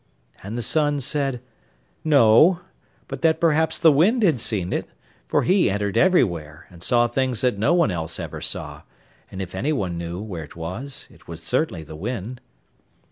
[0.41, 1.41] And the sun said
[2.03, 2.59] no,
[3.07, 4.89] but that perhaps the wind had seen it,
[5.27, 8.81] for he entered everywhere, and saw things that no one else ever saw,
[9.29, 12.41] and if anyone knew where it was, it was certainly the wind.